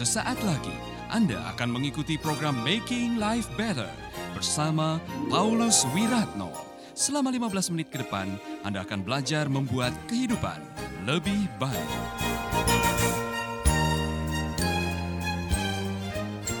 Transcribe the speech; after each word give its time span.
Sesaat 0.00 0.40
lagi 0.48 0.72
Anda 1.12 1.36
akan 1.52 1.76
mengikuti 1.76 2.16
program 2.16 2.56
Making 2.64 3.20
Life 3.20 3.52
Better 3.52 3.92
bersama 4.32 4.96
Paulus 5.28 5.84
Wiratno. 5.92 6.48
Selama 6.96 7.28
15 7.28 7.68
menit 7.76 7.92
ke 7.92 8.00
depan, 8.00 8.32
Anda 8.64 8.80
akan 8.80 9.04
belajar 9.04 9.52
membuat 9.52 9.92
kehidupan 10.08 10.56
lebih 11.04 11.44
baik. 11.60 11.92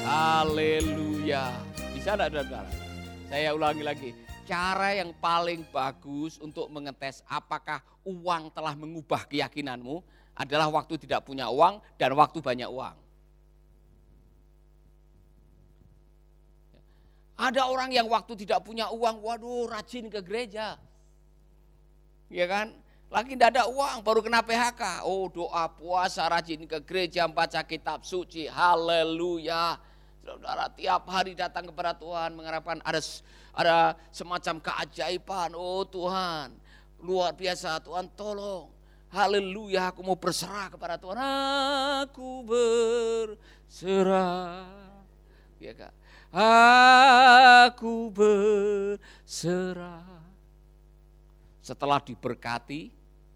Haleluya. 0.04 1.48
Bisa 1.96 2.20
enggak 2.20 2.44
saudara? 2.44 2.68
Saya 3.32 3.56
ulangi 3.56 3.84
lagi. 3.88 4.10
Cara 4.44 5.00
yang 5.00 5.16
paling 5.16 5.64
bagus 5.72 6.36
untuk 6.44 6.68
mengetes 6.68 7.24
apakah 7.24 7.80
uang 8.04 8.52
telah 8.52 8.76
mengubah 8.76 9.24
keyakinanmu 9.24 10.04
adalah 10.36 10.68
waktu 10.68 11.00
tidak 11.00 11.24
punya 11.24 11.48
uang 11.48 11.80
dan 11.96 12.12
waktu 12.12 12.44
banyak 12.44 12.68
uang. 12.68 12.99
Ada 17.40 17.72
orang 17.72 17.88
yang 17.88 18.04
waktu 18.04 18.36
tidak 18.44 18.60
punya 18.68 18.92
uang, 18.92 19.24
waduh 19.24 19.64
rajin 19.72 20.12
ke 20.12 20.20
gereja. 20.20 20.76
Ya 22.28 22.44
kan? 22.44 22.76
Lagi 23.08 23.32
tidak 23.32 23.56
ada 23.56 23.64
uang, 23.66 24.04
baru 24.04 24.20
kena 24.20 24.44
PHK. 24.44 25.08
Oh 25.08 25.26
doa 25.32 25.66
puasa 25.72 26.28
rajin 26.28 26.68
ke 26.68 26.84
gereja, 26.84 27.24
baca 27.26 27.64
kitab 27.64 28.04
suci, 28.04 28.44
haleluya. 28.44 29.80
Saudara 30.20 30.68
tiap 30.70 31.08
hari 31.08 31.32
datang 31.34 31.66
kepada 31.72 31.96
Tuhan 31.96 32.36
mengharapkan 32.36 32.78
ada 32.84 33.00
ada 33.56 33.96
semacam 34.14 34.60
keajaiban. 34.62 35.56
Oh 35.56 35.82
Tuhan, 35.88 36.54
luar 37.00 37.34
biasa 37.34 37.80
Tuhan 37.82 38.06
tolong. 38.14 38.70
Haleluya, 39.10 39.90
aku 39.90 40.06
mau 40.06 40.14
berserah 40.14 40.70
kepada 40.70 40.94
Tuhan. 40.94 41.18
Aku 42.06 42.46
berserah. 43.66 44.70
Ya 45.58 45.74
kak. 45.74 45.99
Aku 46.30 48.14
berserah. 48.14 50.06
Setelah 51.58 51.98
diberkati, 52.02 52.90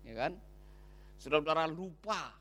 ya 0.06 0.14
kan? 0.14 0.32
Saudara-saudara 1.18 1.66
lupa 1.66 2.38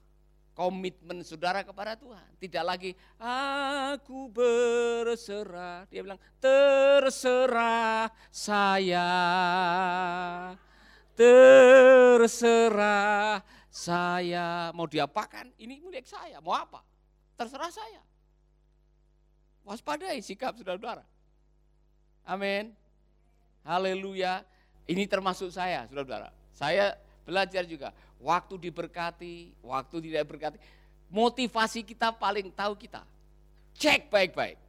komitmen 0.54 1.26
saudara 1.26 1.66
kepada 1.66 1.98
Tuhan. 1.98 2.30
Tidak 2.38 2.62
lagi 2.62 2.94
aku 3.18 4.30
berserah. 4.30 5.90
Dia 5.90 6.06
bilang 6.06 6.22
terserah 6.38 8.14
saya. 8.30 9.09
Terserah 11.18 13.42
saya. 13.70 14.70
Mau 14.78 14.86
diapakan? 14.86 15.50
Ini 15.58 15.81
milik 15.81 16.06
saya. 16.06 16.38
Mau 16.42 16.54
apa? 16.54 16.86
Terserah 17.34 17.74
saya. 17.74 18.12
Waspadai 19.64 20.19
sikap 20.19 20.59
saudara-saudara. 20.59 21.03
Amin. 22.28 22.75
Haleluya. 23.64 24.44
Ini 24.83 25.08
termasuk 25.08 25.52
saya, 25.52 25.88
saudara-saudara. 25.88 26.30
Saya 26.52 27.00
belajar 27.23 27.64
juga 27.64 27.95
waktu 28.19 28.59
diberkati, 28.59 29.56
waktu 29.64 29.95
tidak 30.03 30.23
berkati. 30.28 30.58
Motivasi 31.08 31.84
kita 31.88 32.11
paling 32.11 32.52
tahu 32.52 32.75
kita. 32.75 33.03
Cek 33.80 34.11
baik-baik. 34.11 34.59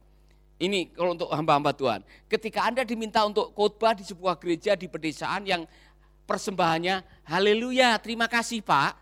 Ini 0.55 0.95
kalau 0.95 1.19
untuk 1.19 1.27
hamba-hamba 1.27 1.75
Tuhan. 1.75 1.99
Ketika 2.31 2.63
Anda 2.63 2.87
diminta 2.87 3.27
untuk 3.27 3.51
khotbah 3.51 3.91
di 3.91 4.07
sebuah 4.07 4.39
gereja 4.39 4.79
di 4.79 4.87
pedesaan 4.87 5.43
yang 5.43 5.67
persembahannya 6.23 7.27
haleluya, 7.27 7.99
terima 7.99 8.31
kasih 8.31 8.63
Pak. 8.63 8.95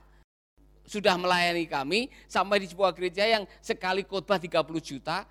Sudah 0.90 1.14
melayani 1.16 1.70
kami 1.70 2.10
sampai 2.26 2.58
di 2.58 2.68
sebuah 2.74 2.92
gereja 2.98 3.24
yang 3.24 3.46
sekali 3.62 4.02
khotbah 4.02 4.42
30 4.42 4.66
juta. 4.82 5.30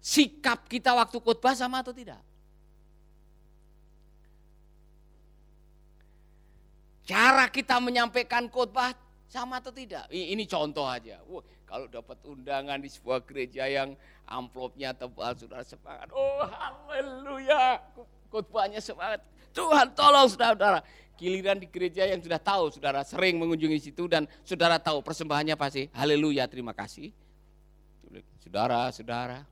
Sikap 0.00 0.64
kita 0.64 0.96
waktu 0.96 1.20
khotbah 1.20 1.52
sama 1.52 1.84
atau 1.84 1.92
tidak? 1.92 2.18
Cara 7.04 7.44
kita 7.52 7.76
menyampaikan 7.84 8.48
khotbah 8.48 8.96
sama 9.28 9.60
atau 9.60 9.68
tidak? 9.70 10.08
Ini 10.08 10.40
contoh 10.48 10.88
aja. 10.88 11.20
Wah, 11.28 11.44
kalau 11.68 11.86
dapat 11.86 12.16
undangan 12.24 12.80
di 12.80 12.88
sebuah 12.88 13.22
gereja 13.28 13.68
yang 13.68 13.92
amplopnya 14.24 14.96
tebal, 14.96 15.36
saudara 15.36 15.62
semangat. 15.62 16.08
Oh 16.16 16.42
haleluya, 16.48 17.78
khotbahnya 18.32 18.80
semangat. 18.80 19.20
Tuhan 19.52 19.92
tolong 19.92 20.26
saudara-saudara. 20.30 20.80
Giliran 21.20 21.60
di 21.60 21.68
gereja 21.68 22.08
yang 22.08 22.24
sudah 22.24 22.40
tahu, 22.40 22.72
saudara 22.72 23.04
sering 23.04 23.36
mengunjungi 23.36 23.76
situ 23.76 24.08
dan 24.08 24.24
saudara 24.40 24.80
tahu 24.80 25.04
persembahannya 25.04 25.52
pasti 25.52 25.92
haleluya 25.92 26.48
terima 26.48 26.72
kasih. 26.72 27.12
Saudara, 28.40 28.88
saudara. 28.88 29.44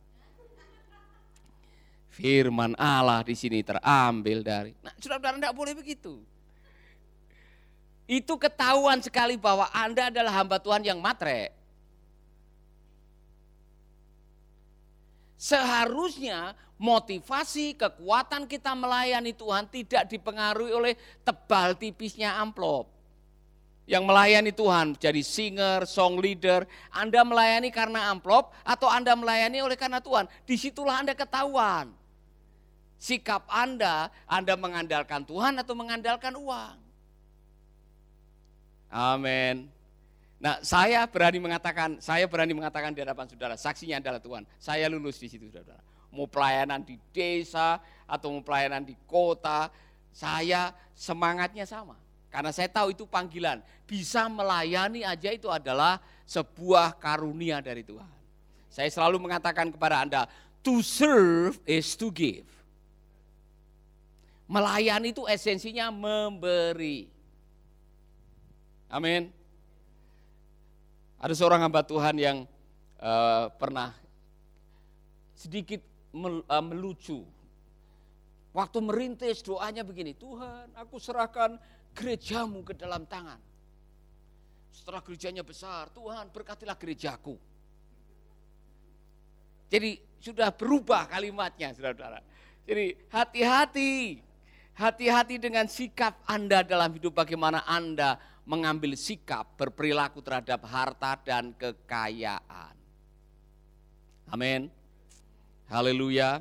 Firman 2.19 2.75
Allah 2.75 3.23
di 3.23 3.39
sini 3.39 3.63
terambil 3.63 4.43
dari. 4.43 4.75
Nah, 4.83 4.91
saudara-saudara 4.99 5.39
tidak 5.39 5.55
boleh 5.55 5.73
begitu 5.79 6.19
itu 8.09 8.41
ketahuan 8.41 9.05
sekali 9.05 9.37
bahwa 9.37 9.69
Anda 9.69 10.09
adalah 10.09 10.33
hamba 10.41 10.57
Tuhan 10.57 10.81
yang 10.81 10.97
matre. 10.97 11.53
Seharusnya 15.37 16.57
motivasi 16.81 17.77
kekuatan 17.77 18.49
kita 18.49 18.73
melayani 18.73 19.37
Tuhan 19.37 19.69
tidak 19.69 20.09
dipengaruhi 20.09 20.73
oleh 20.73 20.95
tebal 21.21 21.77
tipisnya 21.77 22.41
amplop. 22.41 22.89
Yang 23.85 24.05
melayani 24.09 24.53
Tuhan 24.57 24.97
jadi 24.97 25.21
singer, 25.21 25.85
song 25.85 26.17
leader, 26.17 26.65
Anda 26.89 27.23
melayani 27.25 27.69
karena 27.69 28.09
amplop 28.09 28.57
atau 28.65 28.89
Anda 28.89 29.13
melayani 29.13 29.61
oleh 29.61 29.77
karena 29.77 30.01
Tuhan. 30.01 30.29
Di 30.49 30.57
situlah 30.57 31.05
Anda 31.05 31.13
ketahuan. 31.13 31.93
Sikap 32.99 33.47
Anda, 33.47 34.11
Anda 34.27 34.59
mengandalkan 34.59 35.23
Tuhan 35.23 35.55
atau 35.63 35.75
mengandalkan 35.79 36.35
uang. 36.35 36.77
Amin. 38.91 39.71
Nah, 40.39 40.63
saya 40.63 41.07
berani 41.07 41.39
mengatakan, 41.43 41.99
saya 41.99 42.27
berani 42.27 42.55
mengatakan 42.55 42.95
di 42.95 43.03
hadapan 43.03 43.27
saudara, 43.27 43.55
saksinya 43.59 43.99
adalah 43.99 44.23
Tuhan. 44.23 44.43
Saya 44.59 44.87
lulus 44.91 45.19
di 45.19 45.31
situ, 45.31 45.51
saudara. 45.51 45.83
Mau 46.15 46.31
pelayanan 46.31 46.83
di 46.83 46.99
desa 47.15 47.83
atau 48.07 48.35
mau 48.35 48.43
pelayanan 48.43 48.87
di 48.87 48.95
kota, 49.07 49.71
saya 50.15 50.75
semangatnya 50.95 51.67
sama. 51.67 51.99
Karena 52.31 52.51
saya 52.55 52.71
tahu 52.71 52.95
itu 52.95 53.07
panggilan. 53.07 53.63
Bisa 53.87 54.27
melayani 54.31 55.03
aja 55.03 55.31
itu 55.33 55.51
adalah 55.51 55.99
sebuah 56.27 56.99
karunia 56.99 57.59
dari 57.59 57.83
Tuhan. 57.83 58.11
Saya 58.69 58.91
selalu 58.93 59.19
mengatakan 59.19 59.75
kepada 59.75 60.07
Anda, 60.07 60.23
to 60.63 60.85
serve 60.85 61.59
is 61.67 61.99
to 61.99 62.15
give. 62.15 62.47
Melayani 64.49 65.13
itu 65.13 65.29
esensinya 65.29 65.93
memberi. 65.93 67.13
Amin. 68.89 69.29
Ada 71.21 71.37
seorang 71.37 71.61
hamba 71.61 71.85
Tuhan 71.85 72.17
yang 72.17 72.49
uh, 72.97 73.53
pernah 73.61 73.93
sedikit 75.37 75.85
mel, 76.17 76.41
uh, 76.49 76.65
melucu. 76.65 77.29
Waktu 78.57 78.79
merintis 78.81 79.45
doanya 79.45 79.85
begini, 79.85 80.17
Tuhan 80.17 80.73
aku 80.73 80.97
serahkan 80.97 81.61
gerejamu 81.93 82.65
ke 82.65 82.73
dalam 82.73 83.05
tangan. 83.05 83.37
Setelah 84.73 85.05
gerejanya 85.05 85.45
besar, 85.45 85.93
Tuhan 85.93 86.33
berkatilah 86.33 86.79
gerejaku. 86.79 87.37
Jadi 89.69 90.01
sudah 90.17 90.49
berubah 90.49 91.05
kalimatnya 91.05 91.77
saudara-saudara. 91.77 92.25
Jadi 92.65 92.87
hati-hati, 93.13 94.23
hati-hati 94.79 95.43
dengan 95.43 95.67
sikap 95.67 96.23
Anda 96.23 96.63
dalam 96.63 96.95
hidup 96.95 97.19
bagaimana 97.19 97.67
Anda 97.67 98.15
mengambil 98.47 98.95
sikap 98.95 99.59
berperilaku 99.59 100.23
terhadap 100.23 100.63
harta 100.71 101.19
dan 101.27 101.51
kekayaan. 101.59 102.79
Amin. 104.31 104.71
Haleluya. 105.67 106.41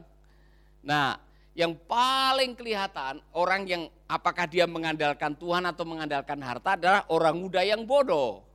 Nah, 0.86 1.18
yang 1.58 1.74
paling 1.90 2.54
kelihatan 2.54 3.20
orang 3.34 3.66
yang 3.66 3.84
apakah 4.06 4.46
dia 4.46 4.70
mengandalkan 4.70 5.34
Tuhan 5.34 5.66
atau 5.66 5.84
mengandalkan 5.84 6.38
harta 6.40 6.78
adalah 6.78 7.02
orang 7.10 7.36
muda 7.36 7.66
yang 7.66 7.84
bodoh. 7.84 8.46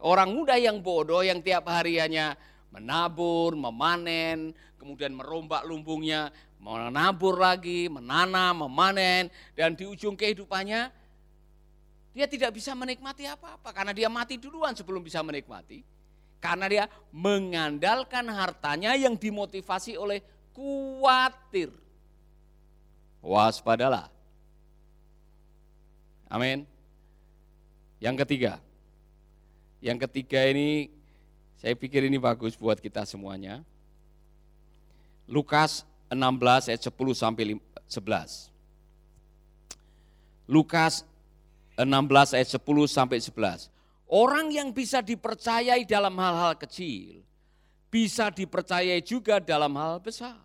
Orang 0.00 0.32
muda 0.32 0.56
yang 0.56 0.80
bodoh 0.80 1.20
yang 1.20 1.44
tiap 1.44 1.68
hari 1.68 2.00
hanya 2.00 2.32
menabur, 2.72 3.52
memanen, 3.52 4.56
kemudian 4.80 5.12
merombak 5.12 5.60
lumbungnya, 5.68 6.32
menabur 6.60 7.40
lagi, 7.40 7.88
menanam, 7.88 8.68
memanen, 8.68 9.32
dan 9.56 9.72
di 9.72 9.88
ujung 9.88 10.12
kehidupannya 10.12 10.92
dia 12.10 12.26
tidak 12.26 12.58
bisa 12.58 12.74
menikmati 12.76 13.24
apa-apa 13.24 13.70
karena 13.70 13.94
dia 13.94 14.10
mati 14.10 14.36
duluan 14.36 14.76
sebelum 14.76 15.00
bisa 15.00 15.24
menikmati. 15.24 15.80
Karena 16.40 16.66
dia 16.72 16.84
mengandalkan 17.12 18.24
hartanya 18.32 18.96
yang 18.96 19.12
dimotivasi 19.12 19.96
oleh 19.96 20.24
kuatir. 20.56 21.68
Waspadalah. 23.20 24.08
Amin. 26.32 26.64
Yang 28.00 28.24
ketiga. 28.24 28.52
Yang 29.80 30.08
ketiga 30.08 30.44
ini 30.48 30.88
Saya 31.60 31.76
pikir 31.76 32.08
ini 32.08 32.16
bagus 32.16 32.56
buat 32.56 32.80
kita 32.80 33.04
semuanya. 33.04 33.60
Lukas 35.28 35.84
16 36.10 36.70
ayat 36.70 36.82
10 36.82 36.90
sampai 37.14 37.44
11. 37.86 38.50
Lukas 40.50 41.06
16 41.78 42.36
ayat 42.36 42.48
10 42.50 42.60
sampai 42.90 43.18
11. 43.22 43.70
Orang 44.10 44.50
yang 44.50 44.74
bisa 44.74 44.98
dipercayai 44.98 45.86
dalam 45.86 46.18
hal-hal 46.18 46.58
kecil, 46.58 47.22
bisa 47.86 48.28
dipercayai 48.34 48.98
juga 49.06 49.38
dalam 49.38 49.70
hal 49.78 50.02
besar. 50.02 50.36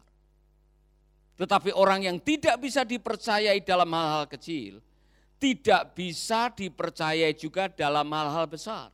Tetapi 1.35 1.73
orang 1.75 2.05
yang 2.05 2.17
tidak 2.21 2.61
bisa 2.61 2.85
dipercayai 2.85 3.59
dalam 3.65 3.89
hal-hal 3.89 4.29
kecil, 4.29 4.79
tidak 5.41 5.97
bisa 5.97 6.53
dipercayai 6.53 7.33
juga 7.35 7.67
dalam 7.67 8.07
hal-hal 8.07 8.47
besar. 8.47 8.93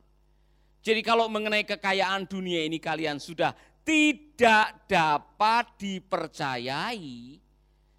Jadi 0.82 0.98
kalau 1.06 1.30
mengenai 1.30 1.62
kekayaan 1.62 2.26
dunia 2.26 2.66
ini 2.66 2.82
kalian 2.82 3.22
sudah 3.22 3.54
tidak 3.82 4.86
dapat 4.86 5.64
dipercayai, 5.78 7.38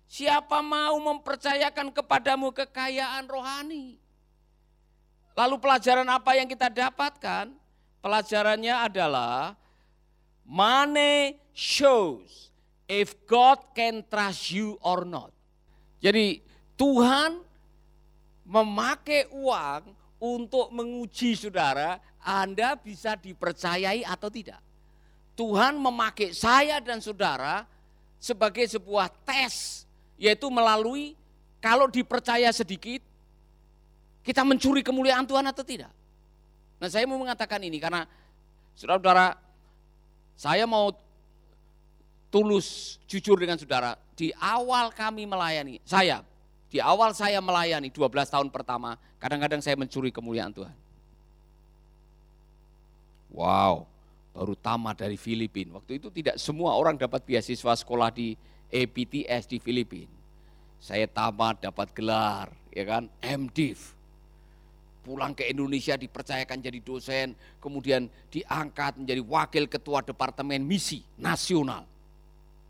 siapa 0.08 0.60
mau 0.64 0.96
mempercayakan 1.00 1.92
kepadamu 1.92 2.56
kekayaan 2.56 3.28
rohani? 3.28 4.00
Lalu 5.34 5.56
pelajaran 5.60 6.08
apa 6.08 6.38
yang 6.38 6.48
kita 6.48 6.70
dapatkan? 6.70 7.52
Pelajarannya 8.04 8.76
adalah 8.84 9.56
money 10.44 11.40
shows 11.56 12.52
if 12.86 13.16
God 13.26 13.74
can 13.74 14.04
trust 14.06 14.52
you 14.52 14.76
or 14.84 15.08
not. 15.08 15.32
Jadi 16.04 16.44
Tuhan 16.76 17.40
memakai 18.44 19.32
uang 19.32 19.96
untuk 20.20 20.72
menguji 20.72 21.36
saudara, 21.36 22.00
Anda 22.20 22.76
bisa 22.76 23.16
dipercayai 23.16 24.04
atau 24.04 24.28
tidak. 24.28 24.60
Tuhan 25.34 25.78
memakai 25.78 26.32
saya 26.32 26.78
dan 26.78 27.02
saudara 27.02 27.66
sebagai 28.22 28.64
sebuah 28.70 29.10
tes, 29.26 29.84
yaitu 30.16 30.48
melalui 30.48 31.18
kalau 31.58 31.90
dipercaya 31.90 32.52
sedikit, 32.54 33.02
kita 34.22 34.46
mencuri 34.46 34.86
kemuliaan 34.86 35.26
Tuhan 35.26 35.44
atau 35.50 35.66
tidak? 35.66 35.92
Nah 36.78 36.88
saya 36.92 37.08
mau 37.08 37.18
mengatakan 37.18 37.64
ini 37.64 37.80
karena 37.80 38.06
saudara-saudara 38.76 39.40
saya 40.36 40.68
mau 40.68 40.92
tulus 42.34 43.00
jujur 43.08 43.38
dengan 43.40 43.56
saudara. 43.56 43.96
Di 44.14 44.30
awal 44.38 44.94
kami 44.94 45.26
melayani, 45.26 45.82
saya 45.88 46.22
di 46.74 46.82
awal 46.82 47.14
saya 47.14 47.38
melayani 47.38 47.94
12 47.94 48.10
tahun 48.34 48.50
pertama, 48.50 48.98
kadang-kadang 49.22 49.62
saya 49.62 49.78
mencuri 49.78 50.10
kemuliaan 50.10 50.50
Tuhan. 50.50 50.74
Wow, 53.30 53.86
baru 54.34 54.58
tamat 54.58 55.06
dari 55.06 55.16
Filipina. 55.16 55.78
Waktu 55.78 56.02
itu 56.02 56.10
tidak 56.10 56.42
semua 56.42 56.74
orang 56.74 56.98
dapat 56.98 57.22
beasiswa 57.24 57.78
sekolah 57.78 58.10
di 58.10 58.34
APTS 58.74 59.46
di 59.48 59.62
Filipina. 59.62 60.12
Saya 60.82 61.08
tamat 61.08 61.64
dapat 61.64 61.94
gelar, 61.96 62.52
ya 62.74 62.84
kan, 62.84 63.08
MDiv 63.22 63.94
pulang 65.04 65.36
ke 65.36 65.52
Indonesia 65.52 66.00
dipercayakan 66.00 66.64
jadi 66.64 66.80
dosen, 66.80 67.36
kemudian 67.60 68.08
diangkat 68.32 68.96
menjadi 68.96 69.20
wakil 69.20 69.68
ketua 69.68 70.00
departemen 70.00 70.64
misi 70.64 71.04
nasional. 71.20 71.84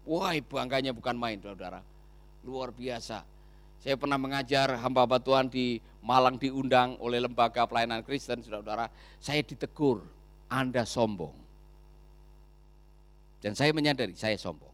Wah 0.03 0.33
bangganya 0.41 0.91
bukan 0.91 1.15
main 1.15 1.39
saudara, 1.39 1.79
luar 2.43 2.73
biasa. 2.73 3.23
Saya 3.79 3.95
pernah 3.95 4.17
mengajar 4.17 4.73
hamba 4.81 5.05
Tuhan 5.21 5.47
di 5.47 5.77
Malang 6.03 6.35
diundang 6.35 6.99
oleh 6.99 7.23
lembaga 7.23 7.63
pelayanan 7.63 8.03
Kristen, 8.03 8.43
saudara-saudara. 8.43 8.91
Saya 9.23 9.39
ditegur, 9.39 10.03
Anda 10.51 10.83
sombong. 10.83 11.42
Dan 13.43 13.59
saya 13.59 13.75
menyadari 13.75 14.15
saya 14.15 14.39
sombong. 14.39 14.71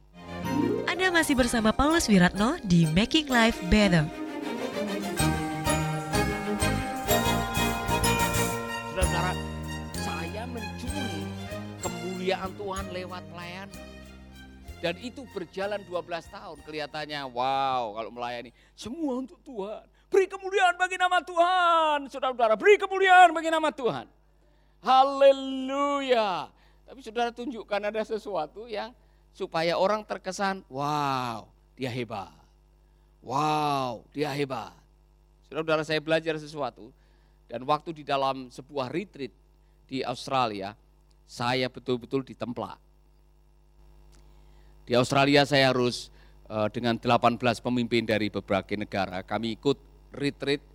Anda 0.85 1.09
masih 1.09 1.33
bersama 1.33 1.73
Paulus 1.73 2.05
Wiratno 2.05 2.61
di 2.61 2.85
Making 2.93 3.27
Life 3.33 3.57
Better. 3.65 4.05
kemuliaan 12.29 12.53
Tuhan 12.53 12.85
lewat 12.93 13.23
pelayan. 13.33 13.67
Dan 14.79 14.95
itu 15.01 15.25
berjalan 15.33 15.81
12 15.81 16.29
tahun 16.29 16.57
kelihatannya 16.61 17.25
wow 17.33 17.97
kalau 17.97 18.13
melayani. 18.13 18.53
Semua 18.77 19.17
untuk 19.17 19.41
Tuhan. 19.41 19.81
Beri 20.13 20.29
kemuliaan 20.29 20.77
bagi 20.77 20.95
nama 21.01 21.19
Tuhan. 21.25 22.05
Saudara-saudara 22.05 22.53
beri 22.53 22.77
kemuliaan 22.77 23.33
bagi 23.33 23.49
nama 23.49 23.73
Tuhan. 23.73 24.05
Haleluya. 24.85 26.58
Tapi 26.89 27.05
saudara 27.05 27.29
tunjukkan 27.29 27.81
ada 27.85 28.01
sesuatu 28.01 28.65
yang 28.65 28.89
supaya 29.29 29.77
orang 29.77 30.01
terkesan 30.01 30.65
wow 30.73 31.45
dia 31.77 31.93
hebat. 31.93 32.33
Wow 33.21 34.01
dia 34.09 34.33
hebat. 34.33 34.73
Saudara-saudara 35.45 35.85
saya 35.85 36.01
belajar 36.01 36.33
sesuatu. 36.41 36.89
Dan 37.45 37.61
waktu 37.69 37.93
di 37.93 38.01
dalam 38.01 38.49
sebuah 38.49 38.89
retreat 38.89 39.29
di 39.85 40.01
Australia 40.01 40.73
saya 41.29 41.69
betul-betul 41.69 42.25
ditemplak. 42.25 42.81
Di 44.89 44.97
Australia 44.97 45.45
saya 45.45 45.69
harus 45.69 46.09
uh, 46.49 46.73
dengan 46.73 46.97
18 46.97 47.37
pemimpin 47.61 48.01
dari 48.01 48.33
berbagai 48.33 48.81
negara. 48.81 49.21
Kami 49.21 49.61
ikut 49.61 49.77
retreat 50.09 50.65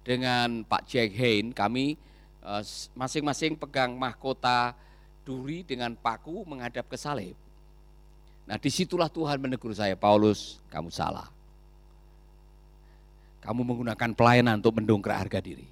dengan 0.00 0.64
Pak 0.64 0.88
Jack 0.88 1.12
Hain. 1.12 1.52
Kami 1.52 1.92
eh, 2.40 2.62
masing-masing 2.96 3.60
pegang 3.60 3.92
mahkota 3.92 4.72
duri 5.28 5.60
dengan 5.60 5.92
paku 5.92 6.48
menghadap 6.48 6.88
ke 6.88 6.96
salib. 6.96 7.36
Nah 8.48 8.56
di 8.56 8.72
situlah 8.72 9.12
Tuhan 9.12 9.36
menegur 9.36 9.76
saya, 9.76 9.92
Paulus 9.92 10.56
kamu 10.72 10.88
salah. 10.88 11.28
Kamu 13.44 13.60
menggunakan 13.60 14.16
pelayanan 14.16 14.56
untuk 14.56 14.80
mendongkrak 14.80 15.28
harga 15.28 15.44
diri. 15.44 15.68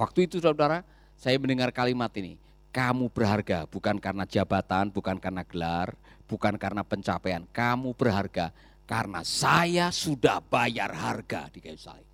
Waktu 0.00 0.24
itu 0.24 0.40
saudara, 0.40 0.80
saya 1.20 1.36
mendengar 1.36 1.68
kalimat 1.68 2.08
ini. 2.16 2.40
Kamu 2.72 3.12
berharga 3.12 3.68
bukan 3.68 4.00
karena 4.00 4.24
jabatan, 4.24 4.88
bukan 4.88 5.20
karena 5.20 5.44
gelar, 5.44 5.92
bukan 6.24 6.56
karena 6.56 6.80
pencapaian. 6.80 7.44
Kamu 7.52 7.92
berharga 7.92 8.48
karena 8.88 9.20
saya 9.20 9.92
sudah 9.92 10.40
bayar 10.40 10.88
harga 10.96 11.52
di 11.52 11.60
kayu 11.60 11.76
salib. 11.76 12.08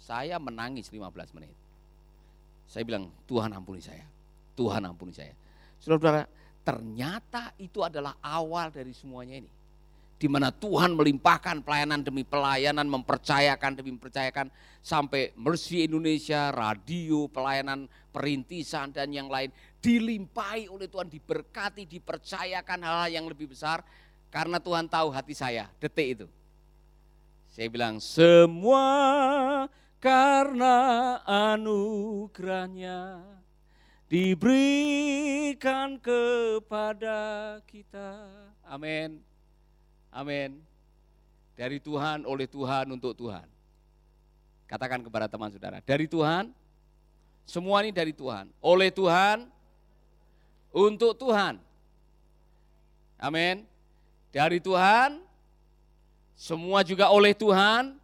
Saya 0.00 0.40
menangis 0.40 0.88
15 0.88 1.36
menit. 1.36 1.63
Saya 2.68 2.82
bilang, 2.82 3.12
Tuhan 3.28 3.52
ampuni 3.52 3.80
saya. 3.80 4.04
Tuhan 4.54 4.82
ampuni 4.86 5.12
saya. 5.14 5.34
Saudara-saudara, 5.78 6.26
ternyata 6.64 7.52
itu 7.60 7.84
adalah 7.84 8.16
awal 8.22 8.72
dari 8.72 8.94
semuanya 8.96 9.38
ini 9.38 9.50
di 10.14 10.30
mana 10.30 10.48
Tuhan 10.48 10.94
melimpahkan 10.94 11.60
pelayanan 11.60 12.00
demi 12.00 12.22
pelayanan, 12.24 12.86
mempercayakan 12.86 13.76
demi 13.76 13.92
mempercayakan 13.92 14.48
sampai 14.80 15.34
Mercy 15.36 15.84
Indonesia, 15.84 16.48
radio, 16.54 17.26
pelayanan 17.28 17.90
perintisan 18.14 18.94
dan 18.94 19.10
yang 19.10 19.26
lain 19.28 19.52
dilimpahi 19.82 20.70
oleh 20.70 20.88
Tuhan, 20.88 21.12
diberkati, 21.12 21.84
dipercayakan 21.84 22.78
hal-hal 22.80 23.10
yang 23.10 23.26
lebih 23.28 23.52
besar 23.52 23.84
karena 24.30 24.56
Tuhan 24.56 24.88
tahu 24.88 25.12
hati 25.12 25.34
saya 25.36 25.68
detik 25.76 26.22
itu. 26.22 26.26
Saya 27.52 27.68
bilang 27.68 28.00
semua 28.00 28.86
karena 30.04 31.16
anugerahnya 31.24 33.24
diberikan 34.04 35.96
kepada 35.96 37.56
kita. 37.64 38.28
Amin. 38.68 39.16
Amin. 40.12 40.60
Dari 41.56 41.80
Tuhan, 41.80 42.28
oleh 42.28 42.44
Tuhan, 42.44 42.84
untuk 42.92 43.16
Tuhan. 43.16 43.48
Katakan 44.68 45.00
kepada 45.00 45.24
teman 45.24 45.48
saudara, 45.48 45.80
dari 45.80 46.04
Tuhan, 46.04 46.52
semua 47.48 47.80
ini 47.80 47.88
dari 47.88 48.12
Tuhan. 48.12 48.52
Oleh 48.60 48.92
Tuhan, 48.92 49.48
untuk 50.68 51.16
Tuhan. 51.16 51.56
Amin. 53.16 53.64
Dari 54.28 54.60
Tuhan, 54.60 55.16
semua 56.36 56.84
juga 56.84 57.08
oleh 57.08 57.32
Tuhan, 57.32 57.96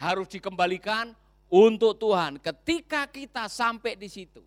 harus 0.00 0.32
dikembalikan 0.32 1.12
untuk 1.52 2.00
Tuhan. 2.00 2.40
Ketika 2.40 3.04
kita 3.12 3.44
sampai 3.52 3.92
di 3.92 4.08
situ, 4.08 4.40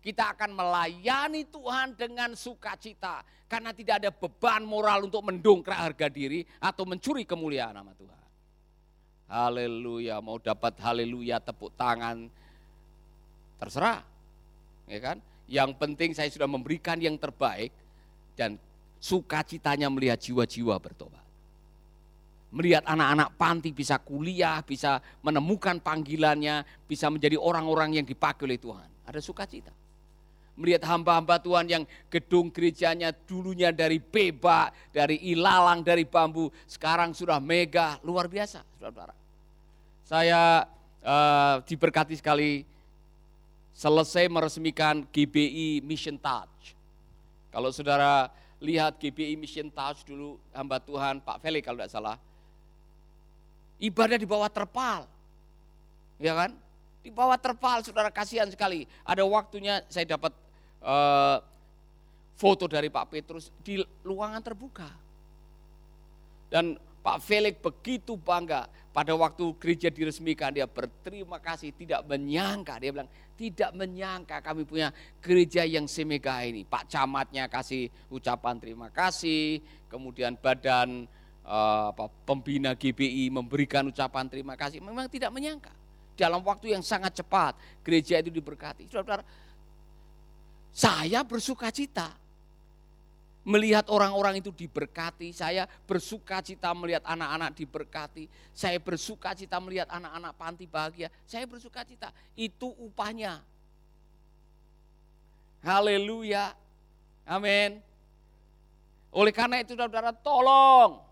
kita 0.00 0.32
akan 0.32 0.56
melayani 0.56 1.44
Tuhan 1.44 1.92
dengan 1.92 2.32
sukacita 2.32 3.20
karena 3.44 3.76
tidak 3.76 4.00
ada 4.00 4.08
beban 4.08 4.64
moral 4.64 5.04
untuk 5.04 5.20
mendongkrak 5.28 5.76
harga 5.76 6.08
diri 6.08 6.48
atau 6.56 6.88
mencuri 6.88 7.28
kemuliaan 7.28 7.76
nama 7.76 7.92
Tuhan. 7.92 8.24
Haleluya, 9.28 10.24
mau 10.24 10.40
dapat 10.40 10.80
haleluya 10.80 11.36
tepuk 11.36 11.76
tangan 11.76 12.32
terserah. 13.60 14.00
Ya 14.88 15.00
kan? 15.04 15.20
Yang 15.44 15.76
penting 15.76 16.16
saya 16.16 16.32
sudah 16.32 16.48
memberikan 16.48 16.96
yang 16.96 17.20
terbaik 17.20 17.68
dan 18.32 18.56
sukacitanya 18.96 19.92
melihat 19.92 20.16
jiwa-jiwa 20.16 20.80
bertobat. 20.80 21.27
Melihat 22.48 22.80
anak-anak 22.88 23.36
panti 23.36 23.76
bisa 23.76 24.00
kuliah, 24.00 24.64
bisa 24.64 25.00
menemukan 25.20 25.80
panggilannya, 25.84 26.64
bisa 26.88 27.12
menjadi 27.12 27.36
orang-orang 27.36 28.00
yang 28.00 28.06
dipakai 28.08 28.48
oleh 28.48 28.56
Tuhan. 28.56 28.88
Ada 29.04 29.20
sukacita 29.20 29.72
melihat 30.58 30.82
hamba-hamba 30.90 31.38
Tuhan 31.38 31.70
yang 31.70 31.84
gedung 32.10 32.50
gerejanya 32.50 33.14
dulunya 33.14 33.70
dari 33.70 34.02
bebak, 34.02 34.90
dari 34.90 35.22
ilalang, 35.30 35.86
dari 35.86 36.02
bambu, 36.02 36.50
sekarang 36.66 37.14
sudah 37.14 37.38
mega, 37.38 38.02
luar 38.02 38.26
biasa, 38.26 38.66
saudara-saudara. 38.74 39.14
Saya 40.02 40.66
uh, 41.06 41.62
diberkati 41.62 42.18
sekali 42.18 42.66
selesai 43.70 44.26
meresmikan 44.26 45.06
GBI 45.06 45.78
Mission 45.86 46.18
Touch. 46.18 46.74
Kalau 47.54 47.70
saudara 47.70 48.26
lihat 48.58 48.98
GBI 48.98 49.38
Mission 49.38 49.70
Touch 49.70 50.02
dulu 50.02 50.42
hamba 50.50 50.82
Tuhan 50.82 51.22
Pak 51.22 51.38
Felix 51.38 51.62
kalau 51.62 51.78
tidak 51.78 51.94
salah, 51.94 52.16
ibadah 53.78 54.18
di 54.18 54.26
bawah 54.26 54.50
terpal, 54.50 55.06
ya 56.18 56.34
kan? 56.34 56.50
Di 57.02 57.10
bawah 57.14 57.38
terpal, 57.38 57.82
saudara 57.86 58.10
kasihan 58.10 58.50
sekali. 58.50 58.84
Ada 59.06 59.22
waktunya 59.24 59.80
saya 59.86 60.18
dapat 60.18 60.34
uh, 60.82 61.38
foto 62.38 62.70
dari 62.70 62.90
Pak 62.90 63.06
Petrus 63.10 63.50
di 63.62 63.82
ruangan 64.06 64.42
terbuka. 64.42 64.90
Dan 66.48 66.78
Pak 67.08 67.18
Felix 67.22 67.56
begitu 67.62 68.18
bangga 68.18 68.66
pada 68.92 69.14
waktu 69.14 69.54
gereja 69.62 69.88
diresmikan 69.88 70.50
dia 70.50 70.66
berterima 70.66 71.38
kasih 71.38 71.70
tidak 71.70 72.02
menyangka 72.04 72.82
dia 72.82 72.90
bilang 72.90 73.10
tidak 73.38 73.70
menyangka 73.70 74.42
kami 74.42 74.66
punya 74.66 74.90
gereja 75.22 75.62
yang 75.62 75.86
semega 75.86 76.42
ini 76.42 76.66
Pak 76.66 76.90
camatnya 76.90 77.46
kasih 77.46 77.86
ucapan 78.10 78.58
terima 78.58 78.90
kasih 78.90 79.62
kemudian 79.86 80.34
badan 80.34 81.06
apa, 81.48 82.12
pembina 82.28 82.76
GBI 82.76 83.32
memberikan 83.32 83.88
ucapan 83.88 84.28
terima 84.28 84.52
kasih 84.52 84.84
memang 84.84 85.08
tidak 85.08 85.32
menyangka. 85.32 85.72
Dalam 86.18 86.44
waktu 86.44 86.76
yang 86.76 86.84
sangat 86.84 87.16
cepat 87.16 87.56
gereja 87.80 88.20
itu 88.20 88.28
diberkati. 88.28 88.84
Saudara 88.90 89.24
saya 90.74 91.24
bersuka 91.24 91.72
cita 91.72 92.12
melihat 93.48 93.88
orang-orang 93.88 94.44
itu 94.44 94.52
diberkati, 94.52 95.32
saya 95.32 95.64
bersuka 95.88 96.44
cita 96.44 96.68
melihat 96.76 97.00
anak-anak 97.08 97.56
diberkati, 97.56 98.28
saya 98.52 98.76
bersuka 98.76 99.32
cita 99.32 99.56
melihat 99.56 99.88
anak-anak 99.88 100.36
panti 100.36 100.68
bahagia, 100.68 101.08
saya 101.24 101.48
bersuka 101.48 101.80
cita, 101.80 102.12
itu 102.36 102.68
upahnya. 102.76 103.40
Haleluya, 105.64 106.52
amin. 107.24 107.80
Oleh 109.08 109.32
karena 109.32 109.64
itu 109.64 109.72
saudara 109.72 110.12
tolong, 110.12 111.07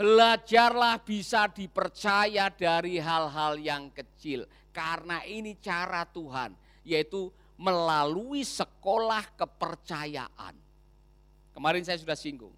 belajarlah 0.00 0.96
bisa 1.04 1.44
dipercaya 1.52 2.48
dari 2.48 2.96
hal-hal 2.96 3.60
yang 3.60 3.92
kecil. 3.92 4.48
Karena 4.72 5.20
ini 5.28 5.60
cara 5.60 6.08
Tuhan, 6.08 6.56
yaitu 6.88 7.28
melalui 7.60 8.40
sekolah 8.40 9.36
kepercayaan. 9.36 10.56
Kemarin 11.52 11.84
saya 11.84 12.00
sudah 12.00 12.16
singgung. 12.16 12.56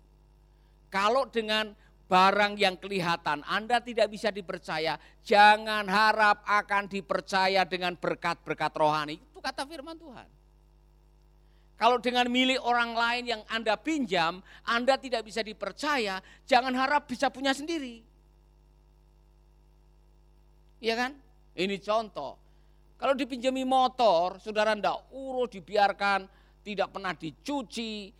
Kalau 0.87 1.27
dengan 1.27 1.75
barang 2.07 2.55
yang 2.61 2.79
kelihatan 2.79 3.43
Anda 3.43 3.83
tidak 3.83 4.15
bisa 4.15 4.31
dipercaya, 4.31 4.95
jangan 5.27 5.91
harap 5.91 6.47
akan 6.47 6.87
dipercaya 6.87 7.67
dengan 7.67 7.99
berkat-berkat 7.99 8.71
rohani. 8.79 9.19
Itu 9.19 9.43
kata 9.43 9.67
firman 9.67 9.99
Tuhan. 9.99 10.42
Kalau 11.83 11.99
dengan 11.99 12.31
milik 12.31 12.63
orang 12.63 12.95
lain 12.95 13.25
yang 13.27 13.43
Anda 13.51 13.75
pinjam, 13.75 14.39
Anda 14.63 14.95
tidak 15.03 15.27
bisa 15.27 15.43
dipercaya, 15.43 16.23
jangan 16.47 16.71
harap 16.79 17.11
bisa 17.11 17.27
punya 17.27 17.51
sendiri. 17.51 18.07
Iya 20.79 20.95
kan? 20.95 21.19
Ini 21.59 21.83
contoh. 21.83 22.39
Kalau 22.95 23.19
dipinjami 23.19 23.67
motor, 23.67 24.39
saudara 24.39 24.79
ndak 24.79 25.11
urus 25.11 25.59
dibiarkan, 25.59 26.31
tidak 26.63 26.95
pernah 26.95 27.19
dicuci, 27.19 28.15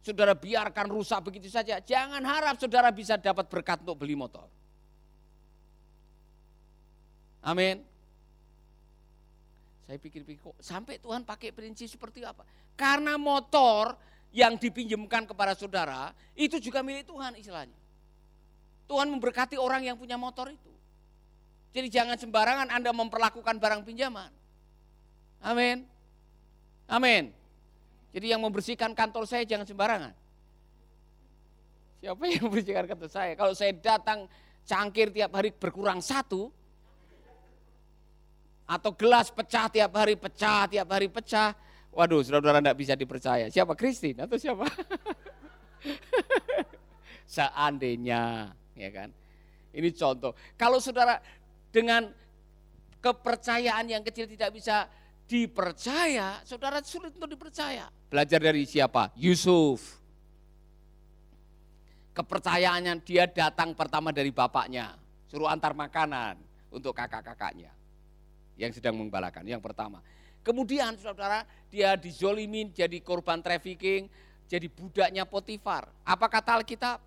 saudara 0.00 0.32
biarkan 0.32 0.88
rusak 0.88 1.20
begitu 1.20 1.52
saja. 1.52 1.84
Jangan 1.84 2.24
harap 2.24 2.56
saudara 2.56 2.88
bisa 2.96 3.20
dapat 3.20 3.44
berkat 3.44 3.84
untuk 3.84 4.00
beli 4.00 4.16
motor. 4.16 4.48
Amin. 7.44 7.91
Saya 9.92 10.00
pikir-pikir 10.00 10.40
kok 10.40 10.56
sampai 10.56 10.96
Tuhan 10.96 11.20
pakai 11.20 11.52
prinsip 11.52 11.84
seperti 11.84 12.24
apa? 12.24 12.48
Karena 12.80 13.20
motor 13.20 13.92
yang 14.32 14.56
dipinjamkan 14.56 15.28
kepada 15.28 15.52
saudara 15.52 16.16
itu 16.32 16.56
juga 16.56 16.80
milik 16.80 17.04
Tuhan 17.04 17.36
istilahnya. 17.36 17.76
Tuhan 18.88 19.12
memberkati 19.12 19.60
orang 19.60 19.84
yang 19.84 20.00
punya 20.00 20.16
motor 20.16 20.48
itu. 20.48 20.72
Jadi 21.76 21.92
jangan 21.92 22.16
sembarangan 22.16 22.72
Anda 22.72 22.88
memperlakukan 22.88 23.60
barang 23.60 23.84
pinjaman. 23.84 24.32
Amin. 25.44 25.84
Amin. 26.88 27.28
Jadi 28.16 28.32
yang 28.32 28.40
membersihkan 28.40 28.96
kantor 28.96 29.28
saya 29.28 29.44
jangan 29.44 29.68
sembarangan. 29.68 30.16
Siapa 32.00 32.22
yang 32.32 32.40
membersihkan 32.48 32.88
kantor 32.88 33.12
saya? 33.12 33.36
Kalau 33.36 33.52
saya 33.52 33.76
datang 33.76 34.24
cangkir 34.64 35.12
tiap 35.12 35.36
hari 35.36 35.52
berkurang 35.52 36.00
satu, 36.00 36.48
atau 38.72 38.90
gelas 38.96 39.28
pecah 39.28 39.68
tiap 39.68 39.92
hari 39.92 40.16
pecah, 40.16 40.64
tiap 40.64 40.88
hari 40.88 41.12
pecah, 41.12 41.52
waduh 41.92 42.24
saudara-saudara 42.24 42.64
tidak 42.64 42.78
bisa 42.80 42.94
dipercaya. 42.96 43.46
Siapa? 43.52 43.76
Kristin 43.76 44.16
atau 44.16 44.40
siapa? 44.40 44.64
Seandainya, 47.36 48.48
ya 48.72 48.88
kan? 48.88 49.12
Ini 49.76 49.92
contoh. 49.92 50.32
Kalau 50.56 50.80
saudara 50.80 51.20
dengan 51.68 52.08
kepercayaan 53.04 53.92
yang 53.92 54.02
kecil 54.04 54.24
tidak 54.24 54.56
bisa 54.56 54.88
dipercaya, 55.28 56.40
saudara 56.48 56.80
sulit 56.80 57.12
untuk 57.12 57.28
dipercaya. 57.28 57.92
Belajar 58.08 58.40
dari 58.40 58.64
siapa? 58.64 59.12
Yusuf. 59.20 60.00
Kepercayaannya 62.12 63.00
dia 63.04 63.24
datang 63.24 63.72
pertama 63.72 64.12
dari 64.12 64.28
bapaknya, 64.28 64.96
suruh 65.28 65.48
antar 65.48 65.72
makanan 65.72 66.36
untuk 66.68 66.92
kakak-kakaknya 66.92 67.81
yang 68.56 68.72
sedang 68.72 68.96
membalakan. 68.96 69.46
Yang 69.46 69.62
pertama. 69.64 70.02
Kemudian 70.42 70.98
saudara 70.98 71.46
dia 71.70 71.94
dizolimin 71.94 72.74
jadi 72.74 72.98
korban 72.98 73.38
trafficking, 73.38 74.10
jadi 74.50 74.66
budaknya 74.66 75.22
Potifar. 75.22 75.86
Apa 76.02 76.26
kata 76.26 76.58
Alkitab? 76.58 76.98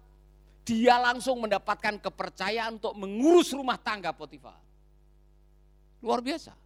Dia 0.65 0.97
langsung 0.97 1.43
mendapatkan 1.43 2.01
kepercayaan 2.01 2.81
untuk 2.81 2.97
mengurus 2.97 3.53
rumah 3.53 3.77
tangga 3.77 4.09
Potifar. 4.15 4.57
Luar 6.01 6.25
biasa. 6.25 6.57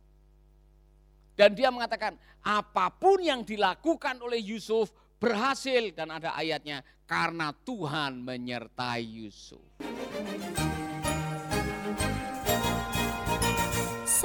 Dan 1.36 1.56
dia 1.56 1.68
mengatakan, 1.72 2.16
apa 2.40 2.92
pun 2.92 3.20
yang 3.20 3.44
dilakukan 3.44 4.20
oleh 4.24 4.40
Yusuf 4.40 4.92
berhasil. 5.20 5.92
Dan 5.92 6.16
ada 6.16 6.36
ayatnya, 6.36 6.84
karena 7.04 7.52
Tuhan 7.52 8.24
menyertai 8.24 9.04
Yusuf. 9.04 9.64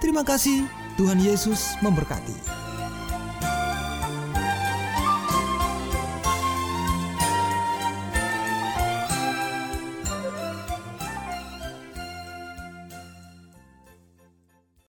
Terima 0.00 0.24
kasih, 0.24 0.64
Tuhan 0.96 1.20
Yesus 1.20 1.76
memberkati. 1.84 2.53